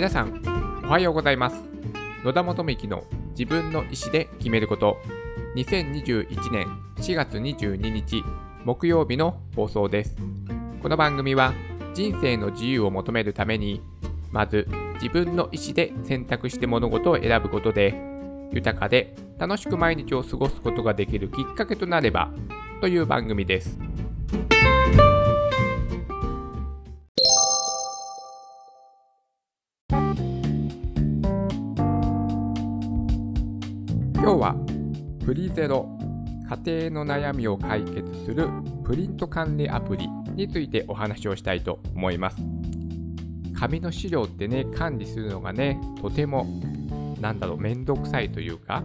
[0.00, 0.42] 皆さん、
[0.86, 1.62] おはようございます。
[2.24, 4.96] 野田元幹の自分の意思で決めること。
[5.56, 6.66] 2021年
[6.96, 8.24] 4月22日
[8.64, 10.16] 木曜日の放送です。
[10.82, 11.52] この番組は
[11.92, 13.82] 人生の自由を求めるために、
[14.30, 17.94] まず自分の意思で選択して物事を選ぶことで、
[18.52, 22.30] 豊かで楽しく毎日を過ごすことができるきっかけとなれば
[22.80, 23.78] という番組です。
[35.30, 35.86] プリゼロ
[36.64, 38.48] 家庭の悩みを解決する
[38.84, 42.38] プリント管理アプリについてお話をしたいと思います。
[43.54, 46.46] 紙の資料ってね管理するのがねとても
[47.20, 48.82] なんだろうめんどくさいというか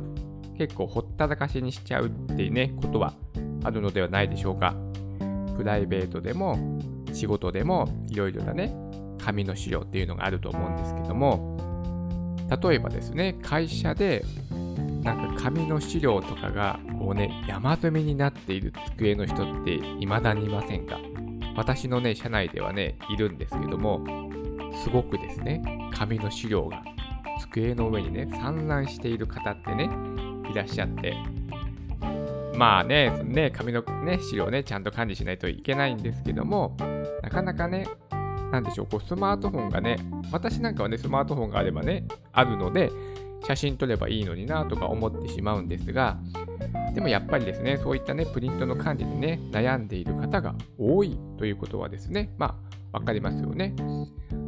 [0.55, 3.15] 結構ほったらかしにしちゃうっていうねことは
[3.63, 4.75] あるのではないでしょうか。
[5.57, 6.79] プライベートでも
[7.11, 8.71] 仕事でもいろいろなね
[9.17, 11.57] 紙の資料っていうのがあると思うんですけども
[12.63, 14.23] 例えばですね会社で
[15.05, 20.99] なんか紙の資料とかがこうね山積みになっている机の人って未だにいませんか？
[21.55, 24.03] 私のね社内ではねいるんですけども
[24.83, 25.61] すごくですね
[25.93, 26.83] 紙の資料が
[27.39, 29.89] 机の上にね散乱している方ってね
[30.51, 31.13] いらっしゃって
[32.57, 36.75] まあねね紙のね資料ねちゃんと管理しないといけないんですけども
[37.21, 37.87] なかなかね
[38.51, 39.97] なんでしょうこうスマートフォンがね
[40.31, 42.91] 私なんかはねスマートフォンがあればねあるので
[43.43, 46.17] 写真撮ればいいのになとか思ってしまうんですが、
[46.93, 52.57] でもやっぱりですね、そういったね、プリントの管理でね、悩んでいる方が多いということはですね、ま
[52.93, 53.75] あ、わかりますよね。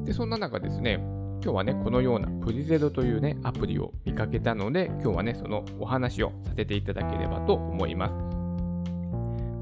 [0.04, 1.00] で、そんな中ですね、
[1.44, 8.14] 今日はね、このようなプリゼロというね、アプリを見かけたので、今日はね、そのお話をさせていただければと思います。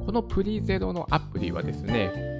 [0.05, 2.35] このプリゼロのアプリはですね、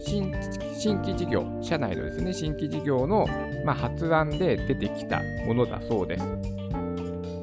[0.00, 3.26] 新規事業、社内のですね、新規事業の、
[3.64, 6.24] まあ、発案で出てきたものだそうです。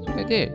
[0.05, 0.51] それで、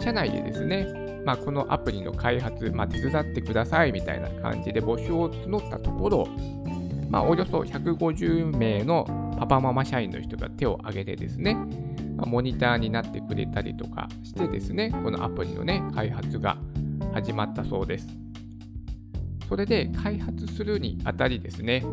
[0.00, 6.28] 社内でですね、まあ、このアプリの開発、まあ、手伝ってくださいみたいな感じで募集を募ったところ、
[7.08, 9.04] まあ、およそ150名の
[9.38, 11.56] パパママ社員の人が手を挙げてですね、
[12.16, 16.56] ま、モニターになってくれたりとかしてですね、このアプリのね、開発が
[17.12, 18.25] 始まったそうです。
[19.48, 21.84] それで開発するにあたりですね、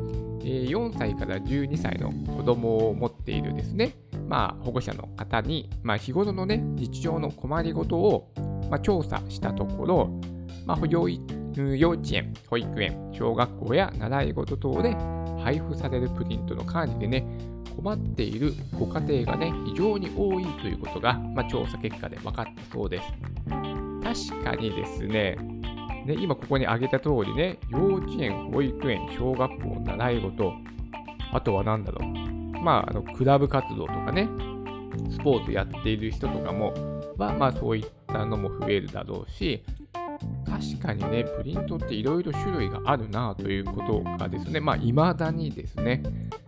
[0.43, 3.95] 4歳から12歳の子供を持っているですね、
[4.27, 8.33] まあ、保護者の方に、まあ、日頃のね、日常の困りごとを、
[8.69, 10.21] まあ、調査したところ、
[10.65, 11.07] まあ、幼
[11.55, 14.95] 幼稚園、保育園、小学校や習い事等で
[15.43, 17.25] 配布されるプリントの管理でね、
[17.75, 23.03] 困っているご家庭がね、非常に多いということが、まあ、調査結果で分かったそうです。
[24.29, 25.37] 確かにですね、
[26.05, 30.53] ね、今ここに挙げた通りね、幼稚園、保育園、小学校、習い事、
[31.31, 32.63] あとは何だろう。
[32.63, 34.27] まあ、あの、クラブ活動とかね、
[35.09, 36.73] スポーツやっている人とかも、
[37.17, 39.63] まあまあそういったのも増えるだろうし、
[40.45, 46.03] 確かにね、プリントっていろいろ種類があるなということがですね、まあ未だにですね、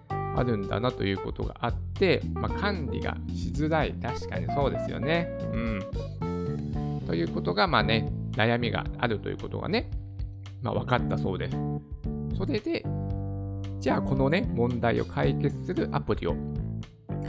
[0.09, 3.93] あるんだなということがあって、まあ、管理がしづらい。
[3.93, 5.29] 確かにそうですよね。
[5.53, 5.79] うん。
[7.07, 9.89] ということが、まあね、悩みがあるということがね、
[10.61, 11.57] まあ、分かったそうです。
[12.37, 12.85] それで、
[13.79, 16.35] じゃあこのね、問題を解決するアプリを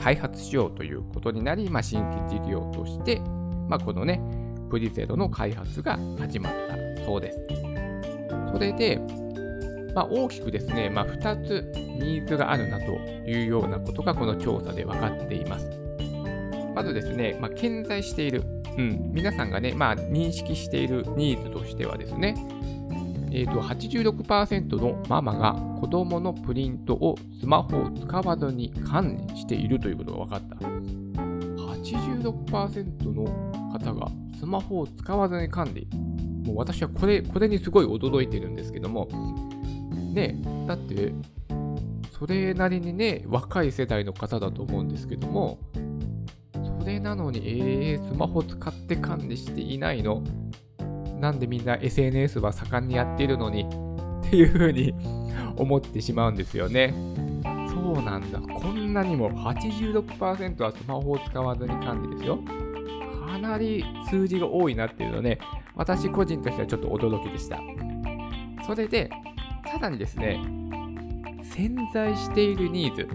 [0.01, 3.19] 開発しようということになり、まあ、新規事業として、
[3.67, 4.21] まあ、このね、
[4.69, 6.53] プリゼロの開発が始まっ
[6.95, 7.39] たそうです。
[8.51, 8.99] それで、
[9.93, 15.69] まあ、大きくですね、まあ、2つニーズがあるなというようなことがこの調査で分かっています。
[16.75, 18.43] まずですね、まあ、健在している
[18.77, 22.35] うん、皆さんがね、まあ、認識しているニーズとしてはですね、
[23.31, 30.55] えーと、86%のママが子供のプリントをスマホを使わずに管理しているということが分かった。
[31.87, 33.25] 86%の
[33.71, 34.07] 方が
[34.39, 35.87] スマホを使わずに管理。
[36.45, 39.07] もう私はこれ、これにすごい驚いてるんですけども、
[40.13, 41.13] ね、だって、
[42.17, 45.59] それなりにね、若い世代の方だと思うんですけども、
[46.87, 50.23] れなのに、えー、スマホ使って管理していないの？
[51.19, 53.67] なんでみんな SNS は盛んにやっているのに？
[54.25, 54.93] っていうふうに
[55.57, 56.93] 思ってしまうんですよね。
[57.69, 58.39] そうなんだ。
[58.39, 62.39] こんなにも86%はスマホを使わずに管理ですよ。
[63.25, 65.37] かなり数字が多いなっていうのね、
[65.75, 67.59] 私個人としてはちょっと驚きでした。
[68.65, 69.09] それで、
[69.71, 70.39] さらにですね、
[71.43, 73.07] 潜在しているニーズ。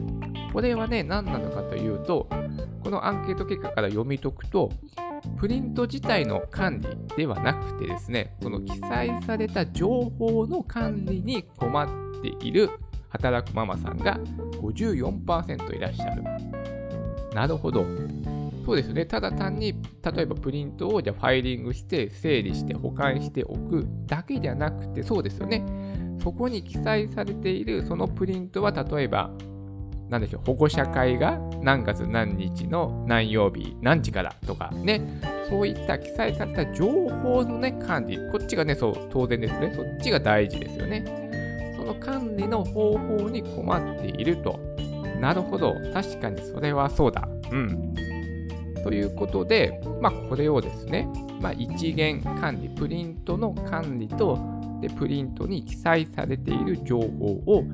[0.53, 2.29] これはね、何なのかというと、
[2.83, 4.71] このアンケート結果から読み解くと、
[5.37, 9.89] プリント自体の管理ではなくてですね、この記載された情
[10.19, 12.71] 報の管理に困っている
[13.09, 14.19] 働くママさんが
[14.61, 16.23] 54%いらっしゃる。
[17.35, 17.87] なるほど。
[18.65, 19.07] そうですね。
[19.07, 19.75] ただ単に、
[20.05, 25.65] 例えばプリントをじゃファイリングして、整理して保管しておくだけじゃなくて、そうですよね。
[26.23, 29.31] そこに記載されているそのプリントは、例えば、
[30.13, 35.01] 何でしょう、保護者会が何月何日の何曜日、何時からとかね、
[35.49, 41.03] そういった記載された情報のね、管理、こっちがね、そう、当然ですね、そっちが大事ですよね。
[41.77, 44.61] その管理の方法に困っていると。
[45.19, 47.27] なるほど、確かにそれはそうだ。
[47.51, 47.95] うん。
[48.85, 51.09] ということで、まあ、これをですね、
[51.41, 54.39] まあ、一元管理、プリントの管理と、
[54.83, 57.65] でプリントに記載されている情報を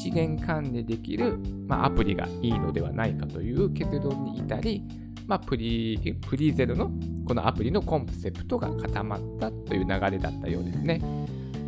[0.00, 4.82] 一元管理できる、まあ、アプリがいいのではないかという結論に至り、
[5.26, 6.90] まあ、プリプリゼロの
[7.26, 11.02] このアプリのコンセプトが固まったという流れだったようですね。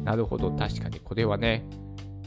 [0.02, 1.62] なるほど、確かにこれはね、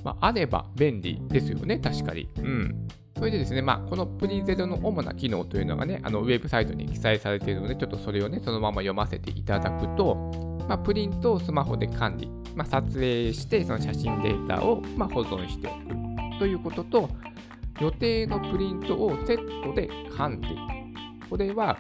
[0.04, 2.30] まあ、あれば便利ですよね、確かに。
[2.38, 2.88] うん。
[3.18, 10.16] それでですね、まあ、このプリゼロの主な機能というのがね、あのウェブサイトに記載されているので、ちょっとそれをね、そのまま読ませていただくと、
[10.70, 17.10] まあ、プリントをスマホで管理、まあ、撮影して、その写真データを、ま保存しておくということと、
[17.82, 20.58] 予定のプリントをセットで管理。
[21.30, 21.78] これは、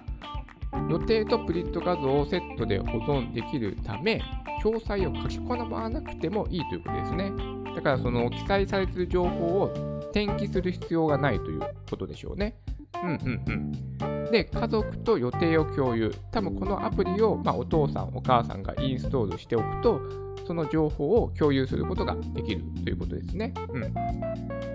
[0.89, 4.22] 予定とプリント画像をセットで保存できるため、
[4.63, 7.31] 詳細を書き込まなくてもいいということですね。
[7.75, 9.74] だから、その記載されている情報を
[10.12, 12.57] 転記する必要がないということでしょうね。
[13.04, 14.31] うんうんうん。
[14.31, 16.13] で、家族と予定を共有。
[16.31, 23.53] 多分このアプリを、まあ、お父さん、お母さんがインストールしておくと、その情報を共有することができるということですね。
[23.69, 23.94] うん。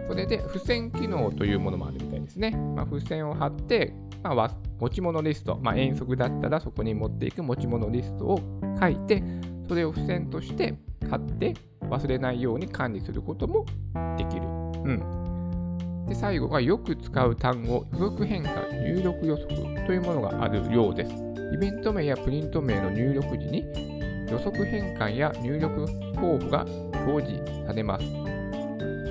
[0.08, 2.50] それで、付箋機能というものもあるみたいですね。
[2.50, 4.50] まあ、付箋を貼って、まあ、
[4.80, 8.40] 持ち物リスト、まあ、遠足だったらそこに持っていく持ち物リストを
[8.80, 9.22] 書いて、
[9.68, 10.74] それを付箋として
[11.08, 13.64] 貼って忘れないように管理することも
[14.16, 14.42] できる。
[14.42, 16.06] うん。
[16.08, 21.12] で最後がよく使う単語、予測変換、入力予測というものがあるようです。
[21.52, 23.99] イベント名やプリント名の入力時に
[24.30, 26.64] 予測変換や入力候補が
[27.06, 28.04] 表示されます。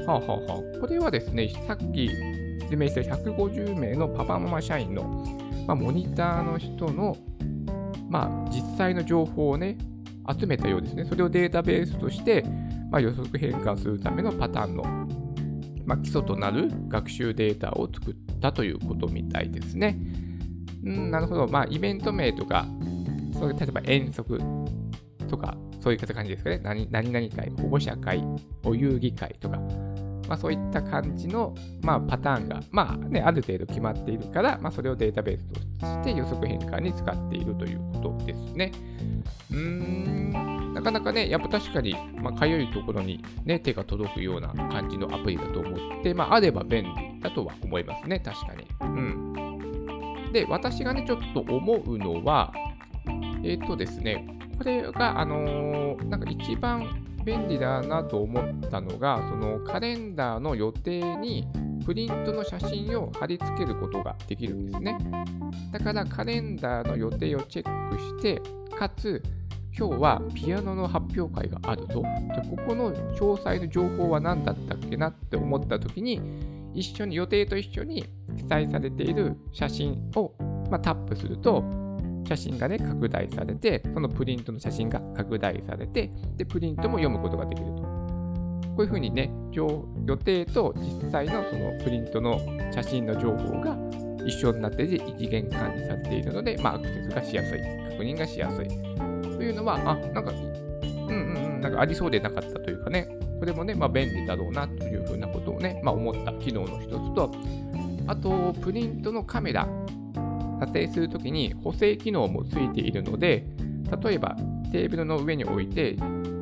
[0.06, 2.10] はあ、ははあ、これはですね、さっき
[2.62, 5.04] 説明した150名のパパママ社員の、
[5.68, 7.18] まあ、モニターの人の、
[8.10, 9.78] まあ、実際の情報をね、
[10.40, 11.06] 集めたようですね。
[11.06, 12.44] それをデータベースとして、
[12.92, 14.84] まあ、予測変換するためのパターンの
[15.90, 19.98] まあ、基礎となる学習データを作ったということみたいですね。
[20.84, 21.48] うん、なるほど。
[21.48, 22.68] まあ、イベント名とか、
[23.34, 24.40] そういう例えば遠足
[25.30, 26.60] とか、そういった感じですかね。
[26.62, 28.24] 何何々会、保護者会、
[28.66, 29.58] お遊戯会とか、
[30.28, 38.72] まあ、そういった感じの、まあ、パターンが、まあね、ある程度決まっているから、まあ、それをデータベースとして予測変換に使っているということですね。
[39.52, 40.74] うーん。
[40.74, 48.68] なかなかね、やっぱ確かに、まあ、かゆいところに、ね、手が届くような感じのアプリだと思って、まあ、あれば便利だとは思いますね、確かに。
[48.82, 50.32] うん。
[50.32, 52.54] で、私がね、ちょっと思うのは、
[53.44, 61.48] えっ、ー、とですね、これが、あのー、なんか一番便利だなと思ったのが、そのカレンダーの予定に
[61.86, 64.98] プリントの写真を貼り付けることができるんですね。
[65.72, 68.42] だからカレンダーの予定をチェックして、
[68.78, 69.24] かつ
[69.78, 72.04] 今日はピアノの発表会があるぞ。
[72.44, 76.22] じここの詳細の情報は何だったっけなって思った時に、
[76.74, 78.04] 一緒に予定と一緒に
[78.38, 80.34] 記載されている写真を、
[80.70, 81.64] まあ、タップすると、
[82.28, 87.82] 写真がね、拡大されて、そのプリントの写真が拡大されて、で、プリントも読むことができると。
[88.80, 89.68] こういうふうにね、予
[90.24, 92.40] 定と実際のそのプリントの
[92.72, 93.78] 写真の情報が
[94.26, 97.60] 一緒になって一元管理されているので、まあ、アクセスがしやすい、
[97.92, 98.68] 確認がしやすい。
[98.68, 100.38] というのは、あ、なんか、うん
[100.82, 103.08] うんうん、なんかありそうでなかったというかね、
[103.40, 107.32] これもね、まあ、便利だろうなというふうなことをね、まあ、思った機能の一つと、
[108.08, 109.68] あと、プリントのカメラ、
[110.60, 113.46] 撮影するときに補正機能もついているので、
[114.04, 114.36] 例えば
[114.72, 115.96] テーブルの上に置いて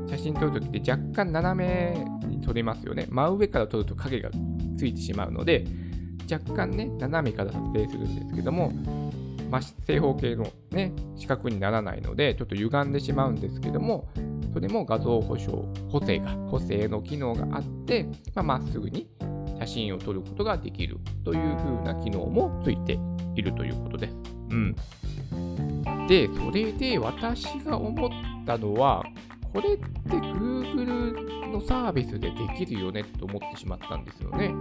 [0.09, 3.07] 写真撮るときって若干斜めに撮れますよね。
[3.09, 4.29] 真上から撮ると影が
[4.77, 5.65] ついてしまうので、
[6.31, 8.71] 若干ね、斜めから撮影するんですけども、
[9.49, 14.09] まあ、正方形のね、四角にならないので、ちょっと歪んでしまうんですけども、
[14.53, 19.07] それも画像保証、補正が、補正の機能があって、まあ、っすぐに
[19.59, 22.99] 写真を撮ることができるという風な機能もついて
[23.37, 24.15] いるということです。
[24.49, 24.75] うん。
[26.07, 28.09] で、それで私が思っ
[28.45, 29.03] たのは、
[29.53, 34.53] これって Google のサービスでできるよねと思ってしまったんですよね。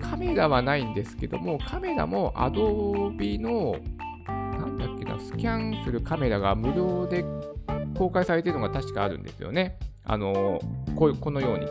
[0.00, 3.76] カメラはないんですけども、カメラも Adobe の、
[4.26, 7.24] なんだっけな、スキャンするカメラが無料で
[7.96, 9.78] 公開されているのが確かあるんですよね。
[10.04, 10.58] あの、
[10.98, 11.66] こうこのように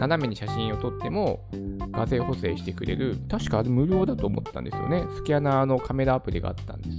[0.00, 1.44] 斜めに写真を撮っても
[1.90, 5.04] 画像補正してくれる、確か無料だと思ったんですよね。
[5.14, 6.96] スキャナーのカメラアプリがあったんです。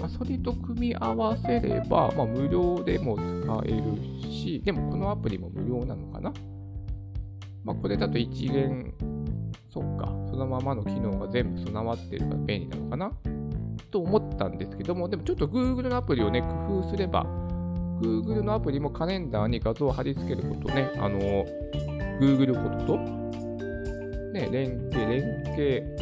[0.00, 6.32] まあ、それと組み合わせれば、まあ、無料でも使えるし、でもこのアプリも無料なのかな
[7.62, 8.92] まあ、これだと一元、
[9.72, 13.12] そっか、そのままの機能が全部備わってるから便利なのかな
[13.92, 17.45] と思ったんですけども、でもちょっと Google のアプリをね、工夫すれば、
[18.00, 21.18] Google のアプリもカレンダーに画像を貼り付けることね、あの、
[22.20, 22.98] Google フォトと、
[24.32, 25.96] ね、連携、連携、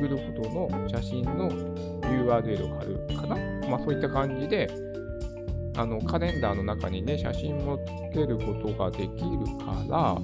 [0.00, 1.50] Google フォトの写真の
[2.02, 3.36] URL を貼るかな？
[3.68, 4.68] まあそういった感じで、
[5.76, 9.08] あのカレンダーの中にね、写真もつけることができる
[9.64, 10.18] から、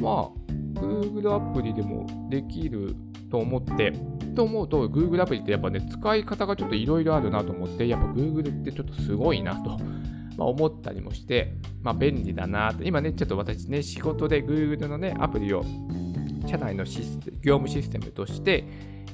[0.00, 0.30] まあ、
[0.74, 2.94] Google アプリでもできる
[3.30, 3.92] と思って、
[4.40, 9.78] と思うと、Google アプリってやっぱね、使い方がちょっといろいろあるなと思って、やっぱ Google ってちょっとすごいなと、
[10.38, 12.82] まあ、思ったりもして、まあ便利だなと。
[12.82, 15.62] 今ね、ちょっと私ね、仕事で Google のね、アプリを
[16.46, 18.64] 社内のシステ業務システムとして、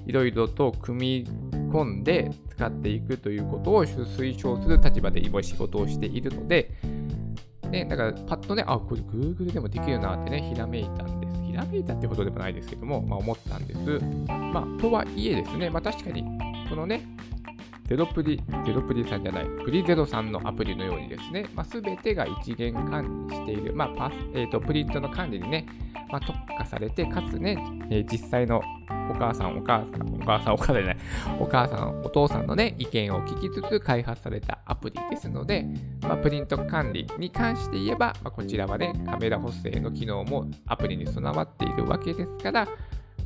[0.06, 6.71] いろいろと組み込んで使っていくということを推奨する立場で今仕事をしているので、
[7.76, 11.42] ね、だからパッとね、あ、これ Google でもできるなってね、ひらめいたんです。
[11.42, 14.00] ひらめいたってことでもないですけども、まあ思ったんです。
[14.28, 16.23] まあ、とはいえですね、まあ確かに、
[16.68, 17.02] このね、
[17.88, 25.66] ゼロプリ、ゼロプリさんじゃない、プリゼロさんのアプリのようにですね、まあ、全てが一元管理している、まあパえーと、プリントの管理にね、
[26.11, 27.57] まあ、特化されて、かつね、
[27.90, 28.61] えー、実際の
[29.09, 30.97] お母さん、お母さん、お母さん、お母さんじゃない、
[31.38, 35.64] お母さん、お父さんのね、意見を聞きつつ開発されたアプリですので、
[36.02, 42.69] まあ、プリント管理に関して言えば、まあ、こちらはね、カメラ補正の機能もアプリに備わっているわけですから、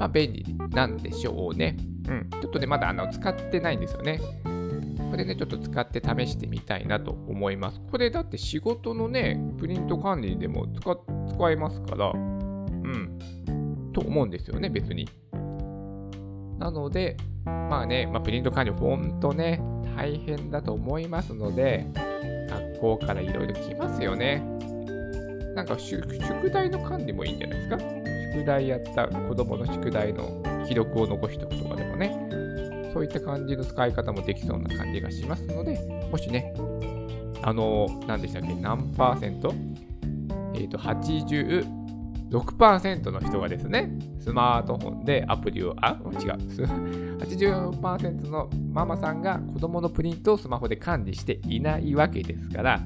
[0.01, 1.77] まあ、便利なんでしょうね。
[2.09, 2.31] うん。
[2.31, 4.19] ちょっとね、まだあの使ってないんですよね。
[5.11, 7.81] これね、ちょっと使って試してみたいなと思います。
[7.91, 10.97] これだって仕事のね、プリント管理でも使
[11.37, 13.19] 使えますから、うん。
[13.93, 15.07] と思うんですよね、別に。
[16.59, 19.61] なので、まあね、まあ、プリント管理、ほんとね、
[19.97, 21.87] 大変だと思いますので、
[22.49, 24.43] 学校からいろいろ来ますよね。
[25.55, 28.00] なんか宿題の管理もいいんじゃないですか？
[28.41, 35.79] 宿題やった子供の宿題の記録を残しておくとかでもね、そういった感じの使い方もできそうな感じがしますので、
[36.11, 36.55] もしね、
[37.43, 39.53] あの、何でしたっけ、何パーセント？
[40.55, 46.31] えっ、ー、と、86%の人がですね、スマートフォンでアプリを、あ、違う、
[47.21, 52.81] 80%のママさんが子供のプリントをスマホで管理していないわけですから、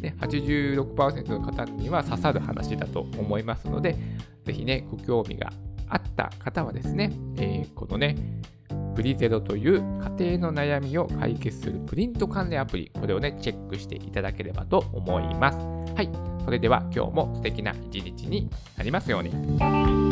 [0.00, 3.96] ね、86%の方には刺さる話だと思いますので、
[4.44, 5.52] ぜひね、ご興味が
[5.88, 8.16] あった方はですね、えー、このね、
[8.94, 9.80] プリゼロという
[10.18, 15.58] 家庭の悩みを解決するプリント関連アプリ、これをね、チェックしていただければと思います。
[15.94, 16.10] はい。
[16.44, 20.03] それでは今日も素敵な一日になりますように。